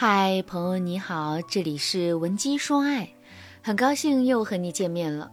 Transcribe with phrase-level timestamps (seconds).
[0.00, 3.08] 嗨，朋友你好，这里是文姬说爱，
[3.60, 5.32] 很高兴又和你见面了。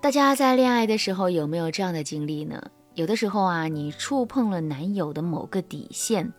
[0.00, 2.62] 大家在恋爱的时候有没有这样的经历呢？
[2.94, 6.32] 有的时候啊，你触碰了男友的某个底线，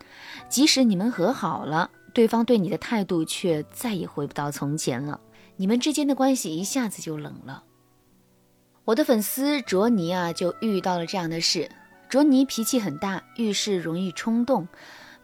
[0.48, 5.20] 即使你们和好了，对方对你的态度却再也回不到从前了，
[5.56, 7.62] 你们之间的关系一下子就冷了。
[8.86, 11.70] 我的粉丝卓尼啊，就遇到了这样的事。
[12.08, 14.66] 卓尼脾气很大，遇事容易冲动。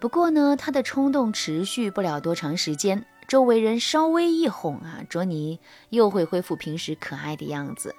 [0.00, 7.94] 不过呢，他的冲动持续不了多长时间，周围人稍微一哄啊，卓尼又会恢复平时可爱的样子。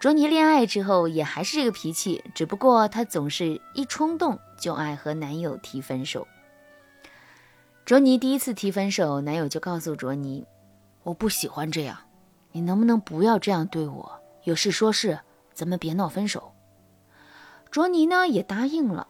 [0.00, 6.26] 卓尼恋爱之后也还是这个脾气，只不过他总是一冲动就爱和男友提分手。
[7.84, 10.44] 卓尼第一次提分手，男友就告诉卓尼
[11.04, 11.96] ：“我不喜欢这样，
[12.50, 14.20] 你能不能不要这样对我？
[14.42, 15.20] 有事说事，
[15.54, 16.52] 咱们别闹分手。”
[17.70, 19.06] 卓尼呢也答应了。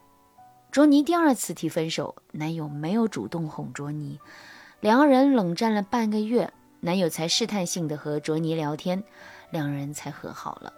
[0.73, 4.19] 卓尼第二次提分手，男友没有主动哄卓尼，
[4.79, 9.03] 两个人冷战了半个月，男友才试探性的和卓尼聊天，
[9.51, 10.73] 两人才和好了。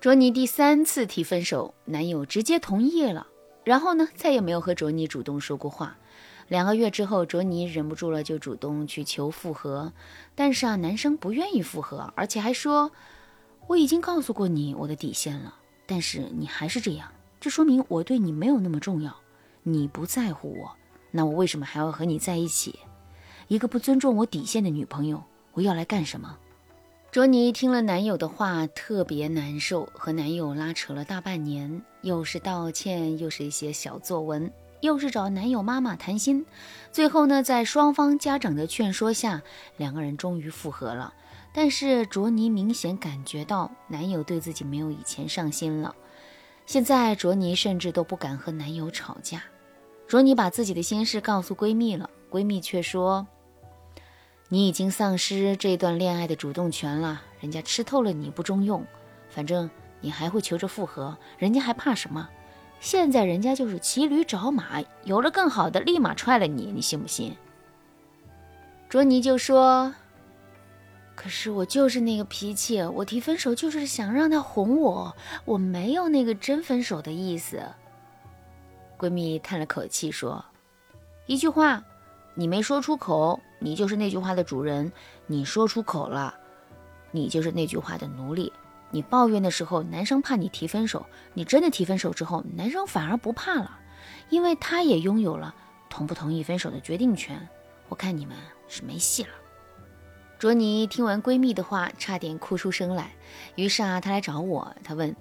[0.00, 3.26] 卓尼第三次提分手，男友直接同意了，
[3.62, 5.98] 然后呢，再也没有和卓尼主动说过话。
[6.48, 9.92] 两个月之后，卓尼忍不住了，就主动去求复合，
[10.34, 12.90] 但是啊，男生不愿意复合，而且还说
[13.66, 19.14] 我已经告诉过你我的底线了，但是你还是这样，这说明我对你没有那么重要。
[19.68, 20.70] 你不在乎我，
[21.10, 22.78] 那我为什么还要和你在一起？
[23.48, 25.20] 一个不尊重我底线的女朋友，
[25.54, 26.38] 我要来干什么？
[27.10, 34.48] 卓尼听了男友的话，特别难受，和男友拉扯了大半年，又是道歉，又是一些小作文，
[34.82, 36.46] 又是找男友妈妈谈心，
[36.92, 39.42] 最后呢，在双方家长的劝说下，
[39.78, 41.12] 两个人终于复合了。
[41.52, 45.92] 但是卓尼明显感觉到男友对自己没有以前上心了，
[46.66, 49.42] 现在卓尼甚至都不敢和男友吵架。
[50.06, 53.26] 卓尼把自己的心事告诉闺蜜了，闺蜜却说
[54.48, 58.86] ：“你已经丧失这段恋爱的主动权了，人家吃透了你不中用，
[59.28, 59.68] 反正
[60.00, 62.28] 你还会求着复合，人家还怕什么？
[62.78, 67.36] 现在人家就是骑驴找马，有了更好的立马踹了你，你信不信？”
[68.88, 69.92] 卓尼就说
[71.16, 77.60] ：“可是我就是那个脾气，我提分手就是想让他哄我，我没有那个真分手的意思。”
[78.98, 80.44] 闺蜜叹了口气说
[81.26, 81.82] ：“一句话，
[82.34, 84.90] 你没说出口，你就是那句话的主人；
[85.26, 86.34] 你说出口了，
[87.10, 88.52] 你就是那句话的奴隶。
[88.90, 91.00] 你抱怨的时候，男生怕你提分手；
[91.34, 93.78] 你真的提分手之后，男生反而不怕了，
[94.30, 95.54] 因为他也拥有了
[95.90, 97.48] 同不同意分手的决定权。
[97.88, 98.36] 我看你们
[98.68, 99.30] 是没戏了。”
[100.38, 103.12] 卓尼听完闺蜜的话，差点哭出声来。
[103.54, 105.16] 于是啊，她来找我，她问：“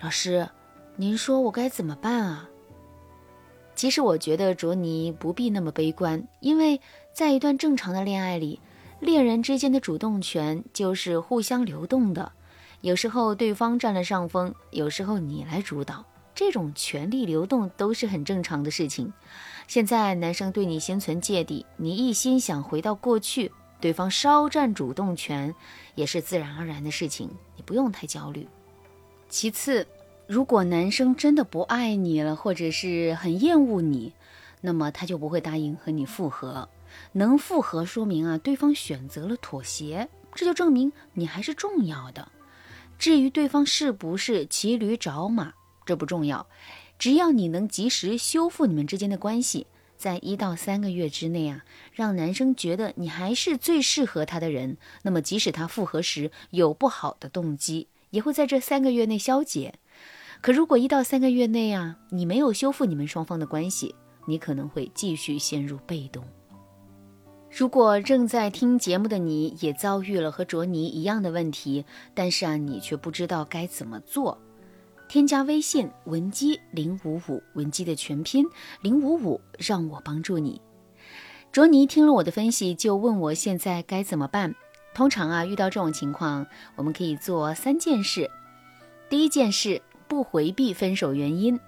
[0.00, 0.48] 老师，
[0.96, 2.48] 您说我该怎么办啊？”
[3.74, 6.80] 其实我觉得卓尼不必那么悲观，因为
[7.12, 8.60] 在一段正常的恋爱里，
[9.00, 12.32] 恋人之间的主动权就是互相流动的。
[12.82, 19.12] 有时候对方占了上风，有时候你来主导，这种权力流动都是很正常的事情。
[19.66, 25.54] 现在男生对你心存芥蒂，你一心想回到过去，对方稍占主动权
[25.94, 28.46] 也是自然而然的事情，你不用太焦虑。
[29.28, 29.86] 其次。
[30.26, 34.14] 如果男生真的不爱你了，或者是很厌恶你，
[34.62, 36.70] 那么他就不会答应和你复合。
[37.12, 42.32] 能复合，说明啊对方选择了妥协，这就证明你还是重要的。
[42.98, 45.52] 至于对方是不是骑驴找马，
[45.84, 46.46] 这不重要，
[46.98, 49.66] 只要你能及时修复你们之间的关系，
[49.98, 59.74] 在一到三个月之内啊，让男生觉得你还是最适合他的人，那么即使他复合时有不好的动机，也会在这三个月内消解。
[60.44, 63.94] 可如果一到三个月内啊，你没有修复你们双方的关系，
[64.26, 66.22] 你可能会继续陷入被动。
[67.50, 74.36] 如果正在听节目的你也遭遇了和卓尼一样的问题，但是啊，你却不知道该怎么做，
[75.08, 78.44] 添加微信文姬零五五，文姬的全拼
[78.82, 80.60] 零五五，让我帮助你。
[81.52, 84.54] 卓尼听了我的分析，就问我现在该怎么办。
[84.92, 88.30] 通常啊，遇到这种情况，我们可以做三件事。
[89.08, 89.80] 第一件事。
[90.08, 91.58] 不回避分手原因，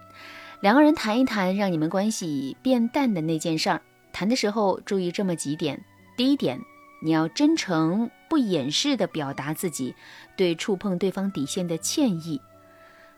[0.60, 3.82] 两个人谈一谈让你们关系变淡的那件事儿。
[4.12, 5.84] 谈的时候注意这么几点：
[6.16, 6.60] 第一点，
[7.02, 9.94] 你要真诚不掩饰地表达自己
[10.36, 12.40] 对触碰对方底线的歉意。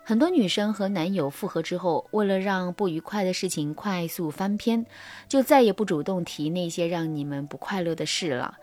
[0.05, 4.87] 很多女生和男友复合之后，为了让不愉快的事情快速翻篇，
[5.29, 8.57] 就再也不主动提那些让你们不快乐的事了。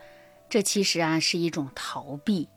[0.48, 2.48] 这其实啊是一种逃避。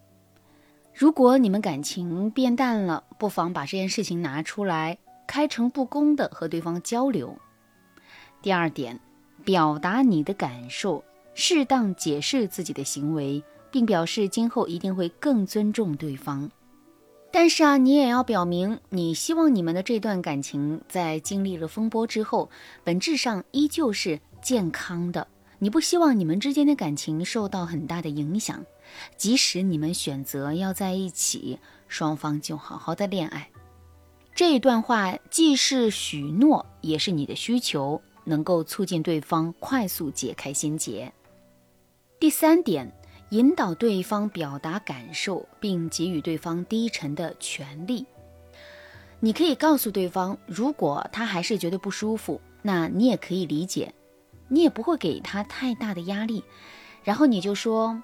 [0.93, 4.97] 如果你们感情变淡了，不妨把这件事情拿出来，
[5.27, 7.37] 开诚布公的和对方交流。
[8.41, 8.99] 第二点，
[9.45, 11.03] 表达你的感受，
[11.33, 13.41] 适当解释自己的行为，
[13.71, 16.49] 并表示今后一定会更尊重对方。
[17.31, 22.49] 但是啊，你也要表明，你希望你们的这段感情在经历了风波之后，
[22.83, 25.27] 本质上依旧是健康的。
[25.59, 28.65] 你不希望你们之间的感情受到很大的影响，
[29.17, 33.49] 即使你们选择要在一起，双方就好好的恋爱。
[34.35, 41.11] 这一段话既是许诺，也是你的需求，能够促进对方快速解开心结。
[42.19, 42.91] 第三点，
[43.29, 48.05] 引导对方表达感受，并给予对方低沉的权利。
[49.19, 53.93] 你可以告诉对方，如果他还是觉得不舒服，那你也可以理解。
[54.47, 56.43] 你也不会给他太大的压力，
[57.03, 58.01] 然后你就说，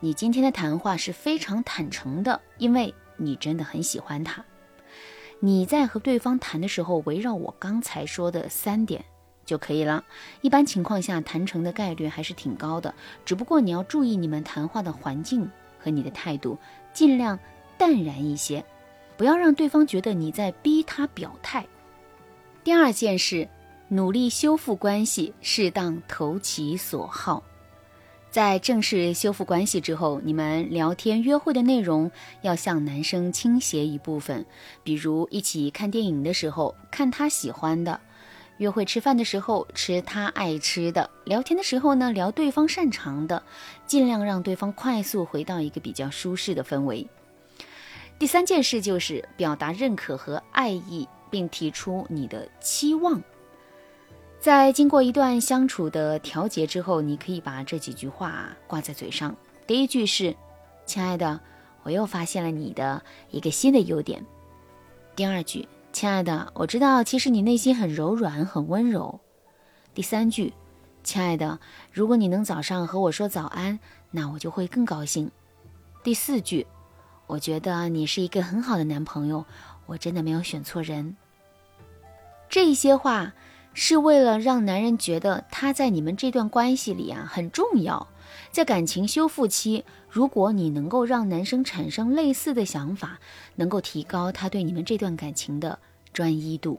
[0.00, 4.44] 你今天的谈话是非常坦诚的，因为你真的很喜欢他。
[5.38, 9.04] 你在和对方谈的时候，围绕我刚才说的三点
[9.44, 10.04] 就可以了。
[10.40, 12.94] 一般情况下，谈成的概率还是挺高的，
[13.24, 16.58] 只不过你要注意你们谈话的环境和你的态度，
[16.92, 17.38] 尽量
[17.78, 18.64] 淡然一些，
[19.16, 21.66] 不要让对方觉得你在逼他表态。
[22.64, 23.48] 第二件事。
[23.92, 27.42] 努力修复关系，适当投其所好。
[28.30, 32.08] 在正式修复关系之后，你们聊天约会的内容
[32.42, 34.46] 要向男生倾斜一部分，
[34.84, 38.00] 比如一起看电影的时候看他喜欢的，
[38.58, 43.42] 约会吃饭的时候吃他爱吃的，聊天的时候呢聊对方擅长的，
[43.84, 47.08] 尽量让对方快速回到一个比较舒适的氛围。
[48.16, 53.20] 第三件事就是表达认可和爱意，并提出你的期望。
[54.40, 59.36] 在经过一段相处的调节之后，你可以把这几句话挂在嘴上。
[59.66, 60.34] 第一句是
[60.86, 61.38] ：“亲爱的，
[61.82, 64.24] 我又发现了你的一个新的优点。”
[65.14, 69.20] 第二句：“亲爱的，我知道其实你内心很柔软，很温柔。”
[69.92, 70.54] 第三句
[71.04, 71.60] ：“亲爱的，
[71.92, 73.78] 如果你能早上和我说早安，
[74.10, 75.30] 那我就会更高兴。”
[76.02, 76.66] 第四句
[77.28, 79.44] ：“我觉得你是一个很好的男朋友，
[79.84, 81.14] 我真的没有选错人。”
[82.48, 83.34] 这些话。
[83.82, 88.06] 是为了让男人觉得他在你们这段关系里啊很重要。
[88.52, 93.18] 在感情修复期，如果你能够让男生产生类似的想法，
[93.54, 95.78] 能够提高他对你们这段感情的
[96.12, 96.78] 专一度。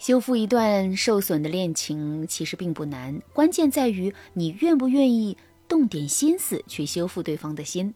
[0.00, 5.36] 修复一段受损的恋情其实并不难，关键在于你愿不愿意
[5.68, 7.94] 动点心思去修复对方的心。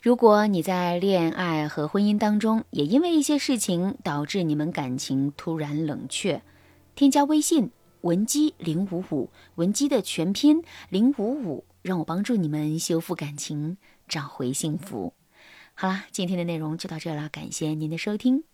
[0.00, 6.40] 如果你在恋爱和婚姻当中也因为一些事情导致你们感情突然冷却，
[6.94, 7.70] 添加微信
[8.02, 13.78] 文姬零五五，文姬的全拼零五五，让我帮助你们修复感情，
[14.08, 15.14] 找回幸福。
[15.74, 18.44] 好啦，今天的内容就到这了，感谢您的收听。